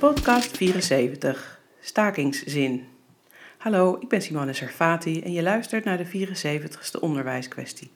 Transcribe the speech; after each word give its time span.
Podcast 0.00 0.56
74, 0.56 1.60
stakingszin. 1.80 2.86
Hallo, 3.58 3.96
ik 4.00 4.08
ben 4.08 4.22
Simone 4.22 4.52
Servati 4.52 5.22
en 5.22 5.32
je 5.32 5.42
luistert 5.42 5.84
naar 5.84 5.96
de 5.96 6.06
74ste 6.06 7.00
onderwijskwestie. 7.00 7.90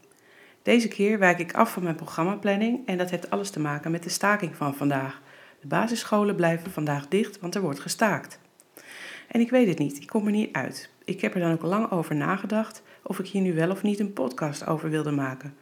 Deze 0.63 0.89
keer 0.89 1.19
wijk 1.19 1.39
ik 1.39 1.55
af 1.55 1.73
van 1.73 1.83
mijn 1.83 1.95
programmaplanning 1.95 2.87
en 2.87 2.99
dat 2.99 3.11
heeft 3.11 3.31
alles 3.31 3.51
te 3.51 3.61
maken 3.61 3.91
met 3.91 4.03
de 4.03 4.09
staking 4.09 4.57
van 4.57 4.75
vandaag. 4.75 5.21
De 5.61 5.67
basisscholen 5.67 6.37
blijven 6.37 6.71
vandaag 6.71 7.09
dicht, 7.09 7.41
want 7.41 7.55
er 7.55 7.61
wordt 7.61 7.81
gestaakt. 7.81 8.39
En 9.29 9.41
ik 9.41 9.51
weet 9.51 9.69
het 9.69 9.79
niet, 9.79 10.01
ik 10.01 10.07
kom 10.07 10.27
er 10.27 10.33
niet 10.33 10.53
uit. 10.53 10.91
Ik 11.05 11.21
heb 11.21 11.35
er 11.35 11.41
dan 11.41 11.53
ook 11.53 11.63
lang 11.63 11.91
over 11.91 12.15
nagedacht 12.15 12.83
of 13.03 13.19
ik 13.19 13.27
hier 13.27 13.43
nu 13.43 13.55
wel 13.55 13.71
of 13.71 13.83
niet 13.83 14.01
een 14.01 14.13
podcast 14.13 14.67
over 14.67 14.91
wilde 14.91 15.13
maken. 15.13 15.55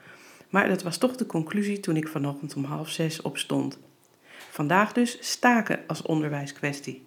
Maar 0.50 0.68
dat 0.68 0.82
was 0.82 0.98
toch 0.98 1.16
de 1.16 1.26
conclusie 1.26 1.80
toen 1.80 1.96
ik 1.96 2.08
vanochtend 2.08 2.54
om 2.54 2.64
half 2.64 2.88
zes 2.88 3.22
opstond. 3.22 3.78
Vandaag 4.50 4.92
dus 4.92 5.16
staken 5.20 5.80
als 5.86 6.02
onderwijskwestie. 6.02 7.04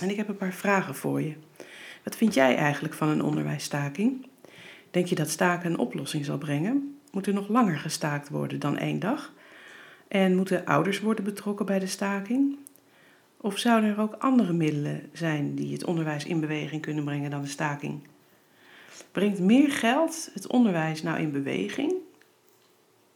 En 0.00 0.10
ik 0.10 0.16
heb 0.16 0.28
een 0.28 0.36
paar 0.36 0.52
vragen 0.52 0.94
voor 0.94 1.22
je. 1.22 1.34
Wat 2.04 2.16
vind 2.16 2.34
jij 2.34 2.56
eigenlijk 2.56 2.94
van 2.94 3.08
een 3.08 3.22
onderwijsstaking? 3.22 4.26
Denk 4.90 5.06
je 5.06 5.14
dat 5.14 5.30
staken 5.30 5.70
een 5.70 5.78
oplossing 5.78 6.24
zal 6.24 6.38
brengen? 6.38 6.98
Moet 7.10 7.26
er 7.26 7.32
nog 7.32 7.48
langer 7.48 7.78
gestaakt 7.78 8.28
worden 8.28 8.60
dan 8.60 8.78
één 8.78 8.98
dag? 8.98 9.32
En 10.08 10.36
moeten 10.36 10.64
ouders 10.64 11.00
worden 11.00 11.24
betrokken 11.24 11.66
bij 11.66 11.78
de 11.78 11.86
staking? 11.86 12.58
Of 13.40 13.58
zouden 13.58 13.90
er 13.90 14.00
ook 14.00 14.14
andere 14.14 14.52
middelen 14.52 15.10
zijn 15.12 15.54
die 15.54 15.72
het 15.72 15.84
onderwijs 15.84 16.24
in 16.24 16.40
beweging 16.40 16.82
kunnen 16.82 17.04
brengen 17.04 17.30
dan 17.30 17.42
de 17.42 17.48
staking? 17.48 18.06
Brengt 19.12 19.38
meer 19.38 19.70
geld 19.70 20.30
het 20.32 20.46
onderwijs 20.46 21.02
nou 21.02 21.18
in 21.18 21.32
beweging? 21.32 21.92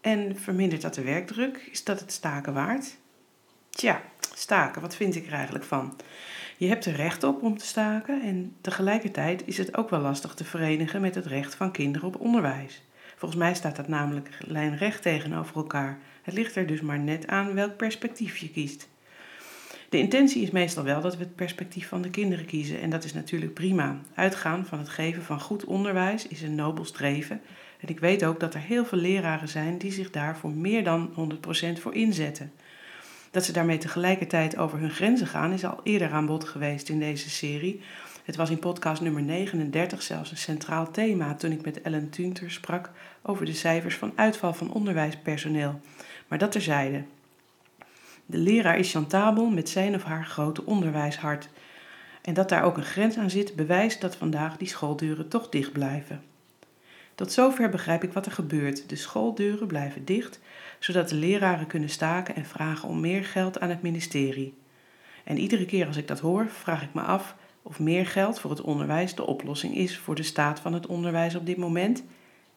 En 0.01 0.37
vermindert 0.37 0.83
dat 0.83 0.95
de 0.95 1.03
werkdruk? 1.03 1.69
Is 1.71 1.85
dat 1.85 2.01
het 2.01 2.13
staken 2.13 2.55
waard? 2.55 2.97
Tja, 3.73 4.03
staken, 4.35 4.81
wat 4.81 4.97
vind 4.97 5.15
ik 5.15 5.27
er 5.27 5.33
eigenlijk 5.33 5.65
van? 5.65 5.97
Je 6.57 6.69
hebt 6.69 6.85
er 6.85 6.95
recht 6.95 7.25
op 7.25 7.43
om 7.43 7.59
te 7.59 7.67
staken 7.67 8.23
en 8.23 8.55
tegelijkertijd 8.61 9.43
is 9.47 9.59
het 9.59 9.77
ook 9.77 9.91
wel 9.91 10.01
lastig 10.01 10.35
te 10.35 10.45
verenigen 10.45 11.01
met 11.01 11.15
het 11.15 11.27
recht 11.27 11.55
van 11.55 11.71
kinderen 11.71 12.09
op 12.09 12.21
onderwijs. 12.21 12.83
Volgens 13.17 13.41
mij 13.41 13.55
staat 13.55 13.77
dat 13.77 13.89
namelijk 13.89 14.29
lijnrecht 14.39 15.03
tegenover 15.03 15.57
elkaar. 15.57 15.99
Het 16.23 16.35
ligt 16.35 16.57
er 16.57 16.67
dus 16.67 16.81
maar 16.81 16.99
net 16.99 17.27
aan 17.27 17.55
welk 17.55 17.77
perspectief 17.77 18.37
je 18.37 18.51
kiest. 18.51 18.89
De 19.89 19.99
intentie 19.99 20.43
is 20.43 20.51
meestal 20.51 20.85
wel 20.85 21.01
dat 21.01 21.17
we 21.17 21.23
het 21.23 21.35
perspectief 21.35 21.89
van 21.89 22.03
de 22.03 22.11
kinderen 22.11 22.47
kiezen 22.47 22.81
en 22.81 22.91
dat 22.91 23.05
is 23.05 23.13
natuurlijk 23.13 23.55
prima. 23.55 24.01
Uitgaan 24.15 24.67
van 24.67 24.79
het 24.79 24.89
geven 24.89 25.23
van 25.23 25.41
goed 25.41 25.65
onderwijs 25.65 26.29
is 26.29 26.43
een 26.43 26.55
nobel 26.55 26.85
streven 26.85 27.41
en 27.81 27.89
ik 27.89 28.01
weet 28.01 28.25
ook 28.25 28.41
dat 28.41 28.55
er 28.55 28.61
heel 28.61 28.85
veel 28.85 28.99
leraren 28.99 29.49
zijn 29.49 29.79
die 29.79 29.93
zich 29.93 30.11
daar 30.11 30.37
voor 30.37 30.51
meer 30.51 30.85
dan 30.85 31.31
100% 31.77 31.81
voor 31.81 31.95
inzetten. 31.95 32.53
Dat 33.33 33.45
ze 33.45 33.53
daarmee 33.53 33.79
tegelijkertijd 33.79 34.57
over 34.57 34.79
hun 34.79 34.91
grenzen 34.91 35.27
gaan 35.27 35.53
is 35.53 35.65
al 35.65 35.81
eerder 35.83 36.11
aan 36.11 36.27
bod 36.27 36.45
geweest 36.45 36.89
in 36.89 36.99
deze 36.99 37.31
serie. 37.31 37.81
Het 38.25 38.37
was 38.37 38.51
in 38.51 38.59
podcast 38.59 39.03
nummer 39.03 39.23
39 39.23 40.03
zelfs 40.03 40.31
een 40.31 40.37
centraal 40.37 40.91
thema 40.91 41.35
toen 41.35 41.53
ik 41.53 41.65
met 41.65 41.83
Ellen 41.83 42.11
Tunter 42.11 42.51
sprak 42.51 42.91
over 43.23 43.47
de 43.47 43.53
cijfers 43.55 43.97
van 43.97 44.13
uitval 44.15 44.55
van 44.55 44.73
onderwijspersoneel. 44.73 45.81
Maar 46.29 46.39
dat 46.39 46.53
terzijde. 46.53 47.03
De 48.27 48.39
leraar 48.39 48.79
is 48.79 48.91
chantabel 48.91 49.51
met 49.51 49.69
zijn 49.69 49.95
of 49.95 50.03
haar 50.03 50.25
grote 50.25 50.67
onderwijshart. 50.67 51.49
En 52.23 52.35
dat 52.35 52.49
daar 52.49 52.63
ook 52.63 52.77
een 52.77 52.83
grens 52.83 53.19
aan 53.19 53.31
zit, 53.31 53.57
bewijst 53.57 54.01
dat 54.01 54.17
vandaag 54.17 54.57
die 54.57 54.69
schooldeuren 54.69 55.29
toch 55.29 55.49
dicht 55.49 55.73
blijven. 55.73 56.23
Tot 57.15 57.33
zover 57.33 57.69
begrijp 57.69 58.03
ik 58.05 58.13
wat 58.13 58.27
er 58.27 58.33
gebeurt. 58.33 58.89
De 58.89 58.97
schooldeuren 58.97 59.67
blijven 59.67 60.05
dicht, 60.05 60.41
zodat 60.79 61.09
de 61.09 61.15
leraren 61.15 61.67
kunnen 61.67 61.89
staken 61.89 62.35
en 62.35 62.45
vragen 62.45 62.89
om 62.89 63.01
meer 63.01 63.25
geld 63.25 63.61
aan 63.61 63.69
het 63.69 63.83
ministerie. 63.83 64.55
En 65.25 65.39
iedere 65.39 65.65
keer 65.65 65.87
als 65.87 65.97
ik 65.97 66.09
dat 66.09 66.21
hoor, 66.21 66.47
vraag 66.49 66.83
ik 66.83 66.95
me 66.95 67.01
af 67.01 67.37
of 67.63 67.79
meer 67.79 68.07
geld 68.07 68.41
voor 68.41 68.51
het 68.51 68.61
onderwijs 68.61 69.15
de 69.15 69.27
oplossing 69.27 69.75
is 69.75 69.99
voor 69.99 70.15
de 70.15 70.23
staat 70.23 70.61
van 70.61 70.73
het 70.73 70.87
onderwijs 70.87 71.35
op 71.35 71.47
dit 71.47 71.57
moment 71.57 72.05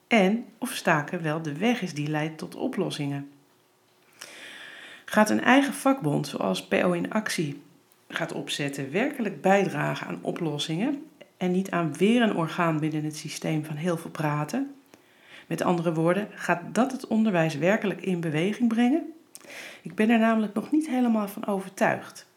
en 0.07 0.45
of 0.57 0.71
staken 0.71 1.21
wel 1.21 1.41
de 1.41 1.57
weg 1.57 1.81
is 1.81 1.93
die 1.93 2.07
leidt 2.07 2.37
tot 2.37 2.55
oplossingen. 2.55 3.29
Gaat 5.05 5.29
een 5.29 5.43
eigen 5.43 5.73
vakbond 5.73 6.27
zoals 6.27 6.67
PO 6.67 6.91
in 6.91 7.11
actie 7.11 7.61
gaat 8.07 8.33
opzetten 8.33 8.91
werkelijk 8.91 9.41
bijdragen 9.41 10.07
aan 10.07 10.19
oplossingen 10.21 11.05
en 11.37 11.51
niet 11.51 11.71
aan 11.71 11.93
weer 11.93 12.21
een 12.21 12.35
orgaan 12.35 12.79
binnen 12.79 13.03
het 13.03 13.17
systeem 13.17 13.65
van 13.65 13.75
heel 13.75 13.97
veel 13.97 14.11
praten? 14.11 14.75
Met 15.47 15.61
andere 15.61 15.93
woorden, 15.93 16.27
gaat 16.31 16.61
dat 16.71 16.91
het 16.91 17.07
onderwijs 17.07 17.55
werkelijk 17.55 18.01
in 18.01 18.19
beweging 18.19 18.67
brengen? 18.67 19.13
Ik 19.81 19.95
ben 19.95 20.09
er 20.09 20.19
namelijk 20.19 20.53
nog 20.53 20.71
niet 20.71 20.87
helemaal 20.87 21.27
van 21.27 21.47
overtuigd. 21.47 22.27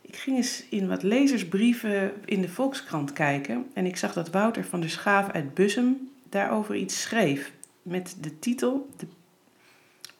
Ik 0.00 0.16
ging 0.16 0.36
eens 0.36 0.64
in 0.70 0.88
wat 0.88 1.02
lezersbrieven 1.02 2.12
in 2.24 2.40
de 2.40 2.48
Volkskrant 2.48 3.12
kijken 3.12 3.66
en 3.74 3.86
ik 3.86 3.96
zag 3.96 4.12
dat 4.12 4.30
Wouter 4.30 4.64
van 4.64 4.80
der 4.80 4.90
Schaaf 4.90 5.30
uit 5.30 5.54
Bussum 5.54 6.10
daarover 6.28 6.74
iets 6.74 7.02
schreef 7.02 7.52
met 7.82 8.16
de 8.20 8.38
titel 8.38 8.88
De 8.96 9.06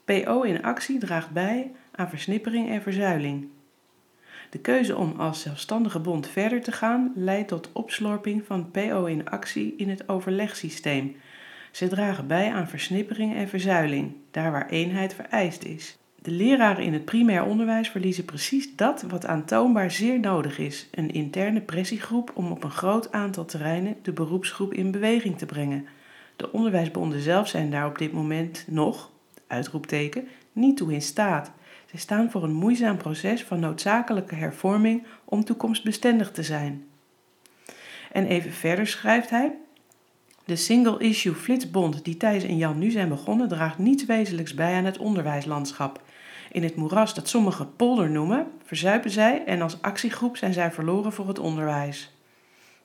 PO 0.05 0.43
in 0.43 0.63
actie 0.63 0.99
draagt 0.99 1.31
bij 1.31 1.71
aan 1.91 2.09
versnippering 2.09 2.69
en 2.69 2.83
verzuiling. 2.83 3.49
De 4.51 4.59
keuze 4.59 4.97
om 4.97 5.15
als 5.17 5.41
zelfstandige 5.41 5.99
bond 5.99 6.29
verder 6.29 6.63
te 6.63 6.73
gaan 6.73 7.13
leidt 7.15 7.49
tot 7.49 7.71
opslorping 7.73 8.43
van 8.47 8.71
PO 8.71 9.05
in 9.05 9.29
actie 9.29 9.75
in 9.77 9.89
het 9.89 10.09
overlegsysteem. 10.09 11.17
Ze 11.71 11.89
dragen 11.89 12.27
bij 12.27 12.53
aan 12.53 12.69
versnippering 12.69 13.35
en 13.35 13.49
verzuiling, 13.49 14.13
daar 14.31 14.53
waar 14.53 14.69
eenheid 14.69 15.15
vereist 15.15 15.65
is. 15.65 15.99
De 16.23 16.31
leraren 16.31 16.85
in 16.85 16.93
het 16.93 17.05
primair 17.05 17.45
onderwijs 17.45 17.89
verliezen 17.89 18.25
precies 18.25 18.77
dat 18.77 19.03
wat 19.03 19.27
aantoonbaar 19.27 19.91
zeer 19.91 20.21
nodig 20.21 20.59
is: 20.59 20.89
een 20.91 21.11
interne 21.11 21.61
pressiegroep 21.61 22.33
om 22.35 22.51
op 22.51 22.65
een 22.65 22.71
groot 22.71 23.13
aantal 23.13 23.45
terreinen 23.45 23.97
de 24.03 24.13
beroepsgroep 24.13 24.75
in 24.75 24.91
beweging 24.91 25.39
te 25.39 25.47
brengen. 25.47 25.87
De 26.37 26.53
onderwijsbonden 26.53 27.21
zelf 27.21 27.49
zijn 27.49 27.71
daar 27.71 27.87
op 27.87 27.99
dit 27.99 28.13
moment 28.13 28.65
nog, 28.69 29.11
uitroepteken, 29.47 30.29
niet 30.61 30.77
toe 30.77 30.93
in 30.93 31.03
staat. 31.03 31.51
Zij 31.87 31.99
staan 31.99 32.31
voor 32.31 32.43
een 32.43 32.53
moeizaam 32.53 32.97
proces 32.97 33.45
van 33.45 33.61
noodzakelijke 33.61 34.35
hervorming 34.35 35.07
om 35.25 35.45
toekomstbestendig 35.45 36.31
te 36.31 36.43
zijn. 36.43 36.85
En 38.13 38.27
even 38.27 38.53
verder 38.53 38.87
schrijft 38.87 39.31
hij: 39.31 39.53
De 40.45 40.57
single-issue 40.57 41.35
flitsbond 41.35 42.05
die 42.05 42.17
Thijs 42.17 42.45
en 42.45 42.57
Jan 42.57 42.79
nu 42.79 42.91
zijn 42.91 43.09
begonnen, 43.09 43.49
draagt 43.49 43.79
niets 43.79 44.05
wezenlijks 44.05 44.55
bij 44.55 44.75
aan 44.75 44.85
het 44.85 44.99
onderwijslandschap. 44.99 46.03
In 46.53 46.63
het 46.63 46.77
moeras 46.77 47.15
dat 47.15 47.29
sommigen 47.29 47.77
polder 47.77 48.11
noemen, 48.11 48.47
verzuipen 48.65 49.11
zij 49.11 49.45
en 49.45 49.63
als 49.63 49.83
actiegroep 49.83 50.37
zijn 50.37 50.53
zij 50.53 50.73
verloren 50.73 51.13
voor 51.13 51.29
het 51.29 51.39
onderwijs. 51.39 52.15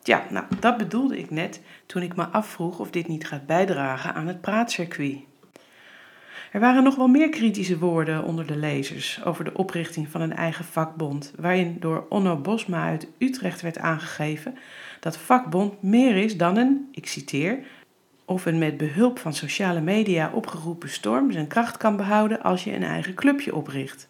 Ja, 0.03 0.25
nou, 0.29 0.45
dat 0.59 0.77
bedoelde 0.77 1.17
ik 1.17 1.29
net 1.29 1.61
toen 1.85 2.01
ik 2.01 2.15
me 2.15 2.25
afvroeg 2.25 2.79
of 2.79 2.89
dit 2.89 3.07
niet 3.07 3.27
gaat 3.27 3.45
bijdragen 3.45 4.13
aan 4.13 4.27
het 4.27 4.41
praatcircuit. 4.41 5.19
Er 6.55 6.61
waren 6.61 6.83
nog 6.83 6.95
wel 6.95 7.07
meer 7.07 7.29
kritische 7.29 7.77
woorden 7.77 8.23
onder 8.23 8.47
de 8.47 8.55
lezers 8.55 9.23
over 9.23 9.43
de 9.43 9.53
oprichting 9.53 10.09
van 10.09 10.21
een 10.21 10.35
eigen 10.35 10.65
vakbond, 10.65 11.33
waarin 11.39 11.77
door 11.79 12.05
Onno 12.09 12.35
Bosma 12.35 12.85
uit 12.85 13.07
Utrecht 13.17 13.61
werd 13.61 13.77
aangegeven 13.77 14.57
dat 14.99 15.17
vakbond 15.17 15.81
meer 15.81 16.15
is 16.15 16.37
dan 16.37 16.57
een, 16.57 16.87
ik 16.91 17.07
citeer, 17.07 17.59
of 18.25 18.45
een 18.45 18.57
met 18.57 18.77
behulp 18.77 19.19
van 19.19 19.33
sociale 19.33 19.81
media 19.81 20.31
opgeroepen 20.33 20.89
storm 20.89 21.31
zijn 21.31 21.47
kracht 21.47 21.77
kan 21.77 21.95
behouden 21.95 22.41
als 22.41 22.63
je 22.63 22.73
een 22.73 22.83
eigen 22.83 23.13
clubje 23.13 23.55
opricht. 23.55 24.07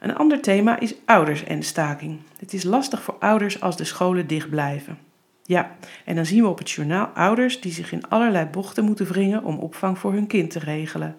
Een 0.00 0.16
ander 0.16 0.40
thema 0.40 0.78
is 0.78 0.94
ouders 1.04 1.44
en 1.44 1.62
staking. 1.62 2.18
Het 2.38 2.52
is 2.52 2.62
lastig 2.62 3.02
voor 3.02 3.16
ouders 3.18 3.60
als 3.60 3.76
de 3.76 3.84
scholen 3.84 4.26
dicht 4.26 4.50
blijven. 4.50 5.07
Ja, 5.48 5.76
en 6.04 6.14
dan 6.14 6.26
zien 6.26 6.42
we 6.42 6.48
op 6.48 6.58
het 6.58 6.70
journaal 6.70 7.06
ouders 7.06 7.60
die 7.60 7.72
zich 7.72 7.92
in 7.92 8.08
allerlei 8.08 8.46
bochten 8.46 8.84
moeten 8.84 9.06
wringen 9.06 9.44
om 9.44 9.58
opvang 9.58 9.98
voor 9.98 10.12
hun 10.12 10.26
kind 10.26 10.50
te 10.50 10.58
regelen. 10.58 11.16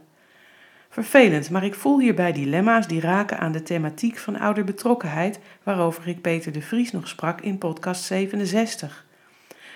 Vervelend, 0.89 1.49
maar 1.49 1.63
ik 1.63 1.75
voel 1.75 1.99
hierbij 1.99 2.31
dilemma's 2.31 2.87
die 2.87 3.01
raken 3.01 3.39
aan 3.39 3.51
de 3.51 3.63
thematiek 3.63 4.17
van 4.17 4.39
ouderbetrokkenheid, 4.39 5.39
waarover 5.63 6.07
ik 6.07 6.21
Peter 6.21 6.51
de 6.51 6.61
Vries 6.61 6.91
nog 6.91 7.07
sprak 7.07 7.41
in 7.41 7.57
podcast 7.57 8.03
67. 8.03 9.05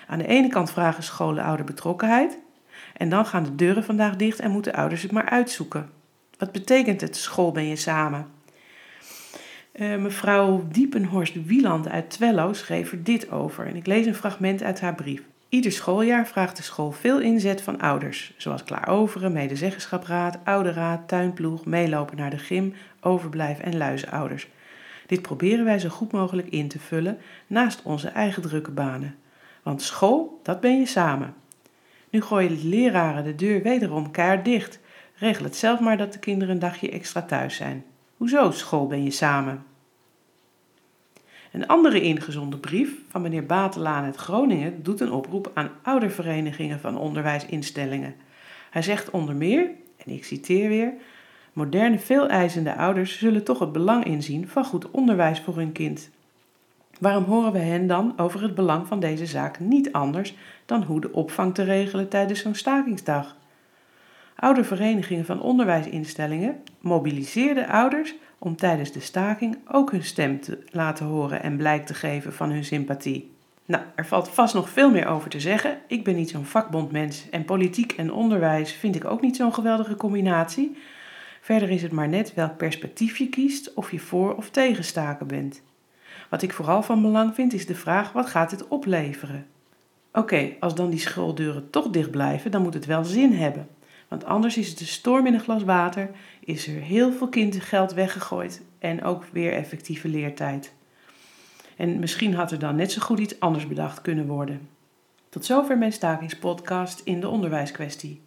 Aan 0.06 0.18
de 0.18 0.26
ene 0.26 0.48
kant 0.48 0.70
vragen 0.70 1.02
scholen 1.02 1.44
ouderbetrokkenheid, 1.44 2.38
en 2.96 3.08
dan 3.08 3.26
gaan 3.26 3.44
de 3.44 3.54
deuren 3.54 3.84
vandaag 3.84 4.16
dicht 4.16 4.40
en 4.40 4.50
moeten 4.50 4.74
ouders 4.74 5.02
het 5.02 5.12
maar 5.12 5.28
uitzoeken. 5.28 5.90
Wat 6.38 6.52
betekent 6.52 7.00
het 7.00 7.16
school 7.16 7.52
ben 7.52 7.66
je 7.66 7.76
samen? 7.76 8.26
Uh, 9.74 9.96
mevrouw 9.96 10.66
Diepenhorst 10.70 11.46
Wieland 11.46 11.88
uit 11.88 12.10
Twello 12.10 12.52
schreef 12.52 12.92
er 12.92 13.02
dit 13.02 13.30
over. 13.30 13.66
En 13.66 13.76
ik 13.76 13.86
lees 13.86 14.06
een 14.06 14.14
fragment 14.14 14.62
uit 14.62 14.80
haar 14.80 14.94
brief. 14.94 15.22
Ieder 15.48 15.72
schooljaar 15.72 16.26
vraagt 16.26 16.56
de 16.56 16.62
school 16.62 16.92
veel 16.92 17.20
inzet 17.20 17.62
van 17.62 17.80
ouders, 17.80 18.34
zoals 18.36 18.64
klaaroveren, 18.64 19.32
medezeggenschapsraad, 19.32 20.38
ouderraad, 20.44 21.08
tuinploeg, 21.08 21.64
meelopen 21.64 22.16
naar 22.16 22.30
de 22.30 22.38
gym, 22.38 22.74
overblijf 23.00 23.58
en 23.58 23.76
luizenouders. 23.76 24.48
Dit 25.06 25.22
proberen 25.22 25.64
wij 25.64 25.78
zo 25.78 25.88
goed 25.88 26.12
mogelijk 26.12 26.48
in 26.48 26.68
te 26.68 26.78
vullen 26.78 27.18
naast 27.46 27.82
onze 27.82 28.08
eigen 28.08 28.42
drukke 28.42 28.70
banen. 28.70 29.16
Want 29.62 29.82
school, 29.82 30.40
dat 30.42 30.60
ben 30.60 30.78
je 30.78 30.86
samen. 30.86 31.34
Nu 32.10 32.22
gooien 32.22 32.56
de 32.56 32.68
leraren 32.68 33.24
de 33.24 33.34
deur 33.34 33.62
wederom 33.62 34.10
keihard 34.10 34.44
dicht. 34.44 34.78
Regel 35.14 35.44
het 35.44 35.56
zelf 35.56 35.80
maar 35.80 35.96
dat 35.96 36.12
de 36.12 36.18
kinderen 36.18 36.54
een 36.54 36.60
dagje 36.60 36.90
extra 36.90 37.22
thuis 37.22 37.56
zijn. 37.56 37.84
Hoezo 38.24 38.50
school 38.50 38.86
ben 38.86 39.04
je 39.04 39.10
samen? 39.10 39.64
Een 41.52 41.66
andere 41.66 42.00
ingezonden 42.00 42.60
brief 42.60 42.90
van 43.08 43.22
meneer 43.22 43.46
Batelaan 43.46 44.04
uit 44.04 44.16
Groningen 44.16 44.82
doet 44.82 45.00
een 45.00 45.12
oproep 45.12 45.50
aan 45.54 45.70
ouderverenigingen 45.82 46.80
van 46.80 46.98
onderwijsinstellingen. 46.98 48.14
Hij 48.70 48.82
zegt 48.82 49.10
onder 49.10 49.34
meer, 49.34 49.70
en 49.96 50.12
ik 50.12 50.24
citeer 50.24 50.68
weer: 50.68 50.92
Moderne, 51.52 51.98
veeleisende 51.98 52.76
ouders 52.76 53.18
zullen 53.18 53.44
toch 53.44 53.58
het 53.58 53.72
belang 53.72 54.04
inzien 54.04 54.48
van 54.48 54.64
goed 54.64 54.90
onderwijs 54.90 55.40
voor 55.40 55.56
hun 55.56 55.72
kind. 55.72 56.10
Waarom 57.00 57.24
horen 57.24 57.52
we 57.52 57.58
hen 57.58 57.86
dan 57.86 58.14
over 58.16 58.42
het 58.42 58.54
belang 58.54 58.86
van 58.86 59.00
deze 59.00 59.26
zaak 59.26 59.60
niet 59.60 59.92
anders 59.92 60.34
dan 60.66 60.82
hoe 60.82 61.00
de 61.00 61.12
opvang 61.12 61.54
te 61.54 61.62
regelen 61.62 62.08
tijdens 62.08 62.40
zo'n 62.40 62.54
stakingsdag? 62.54 63.36
Oude 64.36 64.64
verenigingen 64.64 65.24
van 65.24 65.40
onderwijsinstellingen 65.40 66.62
mobiliseerden 66.80 67.68
ouders 67.68 68.14
om 68.38 68.56
tijdens 68.56 68.92
de 68.92 69.00
staking 69.00 69.58
ook 69.68 69.90
hun 69.90 70.04
stem 70.04 70.40
te 70.40 70.58
laten 70.70 71.06
horen 71.06 71.42
en 71.42 71.56
blijk 71.56 71.86
te 71.86 71.94
geven 71.94 72.32
van 72.32 72.50
hun 72.50 72.64
sympathie. 72.64 73.32
Nou, 73.66 73.82
er 73.94 74.06
valt 74.06 74.28
vast 74.28 74.54
nog 74.54 74.68
veel 74.68 74.90
meer 74.90 75.06
over 75.06 75.30
te 75.30 75.40
zeggen. 75.40 75.78
Ik 75.86 76.04
ben 76.04 76.16
niet 76.16 76.30
zo'n 76.30 76.44
vakbondmens 76.44 77.30
en 77.30 77.44
politiek 77.44 77.92
en 77.92 78.12
onderwijs 78.12 78.72
vind 78.72 78.94
ik 78.96 79.04
ook 79.04 79.20
niet 79.20 79.36
zo'n 79.36 79.54
geweldige 79.54 79.96
combinatie. 79.96 80.76
Verder 81.40 81.70
is 81.70 81.82
het 81.82 81.92
maar 81.92 82.08
net 82.08 82.34
welk 82.34 82.56
perspectief 82.56 83.16
je 83.16 83.28
kiest, 83.28 83.74
of 83.74 83.90
je 83.90 83.98
voor 83.98 84.34
of 84.34 84.50
tegen 84.50 84.84
staken 84.84 85.26
bent. 85.26 85.62
Wat 86.30 86.42
ik 86.42 86.52
vooral 86.52 86.82
van 86.82 87.02
belang 87.02 87.34
vind 87.34 87.52
is 87.52 87.66
de 87.66 87.74
vraag: 87.74 88.12
wat 88.12 88.26
gaat 88.26 88.50
dit 88.50 88.68
opleveren? 88.68 89.46
Oké, 90.12 90.50
als 90.60 90.74
dan 90.74 90.90
die 90.90 90.98
schooldeuren 90.98 91.70
toch 91.70 91.88
dicht 91.88 92.10
blijven, 92.10 92.50
dan 92.50 92.62
moet 92.62 92.74
het 92.74 92.86
wel 92.86 93.04
zin 93.04 93.32
hebben. 93.32 93.68
Want 94.14 94.26
anders 94.26 94.56
is 94.56 94.68
het 94.68 94.80
een 94.80 94.86
storm 94.86 95.26
in 95.26 95.34
een 95.34 95.40
glas 95.40 95.62
water, 95.62 96.10
is 96.40 96.66
er 96.66 96.80
heel 96.80 97.12
veel 97.12 97.28
kindergeld 97.28 97.92
weggegooid 97.92 98.62
en 98.78 99.02
ook 99.02 99.24
weer 99.32 99.52
effectieve 99.52 100.08
leertijd. 100.08 100.72
En 101.76 101.98
misschien 101.98 102.34
had 102.34 102.50
er 102.50 102.58
dan 102.58 102.76
net 102.76 102.92
zo 102.92 103.00
goed 103.02 103.18
iets 103.18 103.40
anders 103.40 103.66
bedacht 103.66 104.00
kunnen 104.00 104.26
worden. 104.26 104.68
Tot 105.28 105.44
zover 105.44 105.78
mijn 105.78 105.92
stakingspodcast 105.92 107.00
in 107.04 107.20
de 107.20 107.28
onderwijskwestie. 107.28 108.20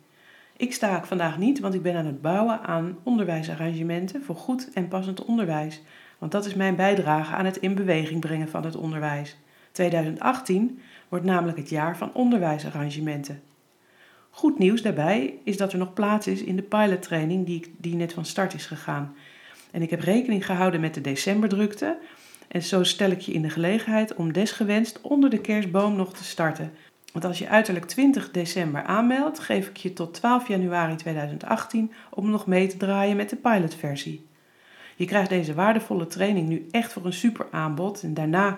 Ik 0.57 0.73
staak 0.73 1.05
vandaag 1.05 1.37
niet, 1.37 1.59
want 1.59 1.73
ik 1.73 1.81
ben 1.81 1.95
aan 1.95 2.05
het 2.05 2.21
bouwen 2.21 2.61
aan 2.61 2.97
onderwijsarrangementen 3.03 4.23
voor 4.23 4.35
goed 4.35 4.69
en 4.73 4.87
passend 4.87 5.25
onderwijs. 5.25 5.81
Want 6.17 6.31
dat 6.31 6.45
is 6.45 6.53
mijn 6.53 6.75
bijdrage 6.75 7.35
aan 7.35 7.45
het 7.45 7.57
in 7.57 7.75
beweging 7.75 8.19
brengen 8.19 8.49
van 8.49 8.65
het 8.65 8.75
onderwijs. 8.75 9.37
2018 9.71 10.79
wordt 11.09 11.25
namelijk 11.25 11.57
het 11.57 11.69
jaar 11.69 11.97
van 11.97 12.13
onderwijsarrangementen. 12.13 13.41
Goed 14.37 14.59
nieuws 14.59 14.81
daarbij 14.81 15.33
is 15.43 15.57
dat 15.57 15.71
er 15.71 15.77
nog 15.77 15.93
plaats 15.93 16.27
is 16.27 16.43
in 16.43 16.55
de 16.55 16.61
pilottraining 16.61 17.45
die, 17.45 17.75
die 17.77 17.95
net 17.95 18.13
van 18.13 18.25
start 18.25 18.53
is 18.53 18.65
gegaan. 18.65 19.15
En 19.71 19.81
ik 19.81 19.89
heb 19.89 19.99
rekening 19.99 20.45
gehouden 20.45 20.79
met 20.79 20.93
de 20.93 21.01
decemberdrukte. 21.01 21.97
En 22.47 22.63
zo 22.63 22.83
stel 22.83 23.11
ik 23.11 23.19
je 23.19 23.31
in 23.31 23.41
de 23.41 23.49
gelegenheid 23.49 24.15
om 24.15 24.33
desgewenst 24.33 25.01
onder 25.01 25.29
de 25.29 25.41
kerstboom 25.41 25.95
nog 25.95 26.13
te 26.13 26.23
starten. 26.23 26.71
Want 27.13 27.25
als 27.25 27.39
je 27.39 27.47
uiterlijk 27.47 27.85
20 27.85 28.31
december 28.31 28.83
aanmeldt, 28.83 29.39
geef 29.39 29.67
ik 29.67 29.77
je 29.77 29.93
tot 29.93 30.13
12 30.13 30.47
januari 30.47 30.95
2018 30.95 31.91
om 32.09 32.29
nog 32.29 32.47
mee 32.47 32.67
te 32.67 32.77
draaien 32.77 33.15
met 33.15 33.29
de 33.29 33.35
pilotversie. 33.35 34.25
Je 34.95 35.05
krijgt 35.05 35.29
deze 35.29 35.53
waardevolle 35.53 36.07
training 36.07 36.47
nu 36.47 36.67
echt 36.71 36.93
voor 36.93 37.05
een 37.05 37.13
super 37.13 37.47
aanbod 37.51 38.03
en 38.03 38.13
daarna 38.13 38.57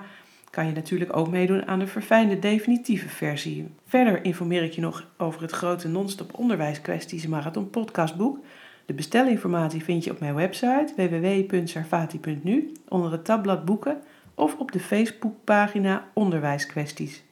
kan 0.49 0.65
je 0.65 0.71
natuurlijk 0.71 1.15
ook 1.15 1.29
meedoen 1.29 1.67
aan 1.67 1.79
de 1.79 1.87
verfijnde 1.87 2.39
definitieve 2.39 3.09
versie. 3.09 3.69
Verder 3.85 4.23
informeer 4.23 4.63
ik 4.63 4.71
je 4.71 4.81
nog 4.81 5.07
over 5.17 5.41
het 5.41 5.51
grote 5.51 5.87
non-stop 5.87 6.33
onderwijskwesties 6.33 7.27
marathon 7.27 7.69
podcastboek. 7.69 8.39
De 8.85 8.93
bestelinformatie 8.93 9.83
vind 9.83 10.03
je 10.03 10.11
op 10.11 10.19
mijn 10.19 10.35
website 10.35 10.93
www.sarfati.nu 10.95 12.71
onder 12.87 13.11
het 13.11 13.25
tabblad 13.25 13.65
boeken 13.65 14.01
of 14.35 14.55
op 14.57 14.71
de 14.71 14.79
Facebookpagina 14.79 16.07
Onderwijskwesties. 16.13 17.23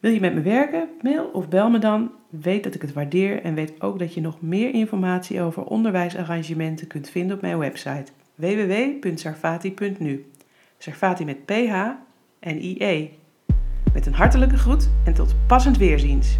Wil 0.00 0.12
je 0.12 0.20
met 0.20 0.34
me 0.34 0.40
werken? 0.40 0.88
Mail 1.00 1.24
of 1.24 1.48
bel 1.48 1.70
me 1.70 1.78
dan. 1.78 2.10
Weet 2.28 2.64
dat 2.64 2.74
ik 2.74 2.82
het 2.82 2.92
waardeer 2.92 3.42
en 3.42 3.54
weet 3.54 3.80
ook 3.80 3.98
dat 3.98 4.14
je 4.14 4.20
nog 4.20 4.40
meer 4.40 4.74
informatie 4.74 5.40
over 5.40 5.64
onderwijsarrangementen 5.64 6.86
kunt 6.86 7.08
vinden 7.08 7.36
op 7.36 7.42
mijn 7.42 7.58
website 7.58 8.12
www.sarfati.nu. 8.34 10.26
Sarfati 10.82 11.24
met 11.24 11.44
PH 11.44 11.74
en 12.40 12.62
IE. 12.64 13.18
Met 13.92 14.06
een 14.06 14.14
hartelijke 14.14 14.56
groet 14.56 14.90
en 15.04 15.14
tot 15.14 15.34
passend 15.46 15.76
weerziens. 15.76 16.38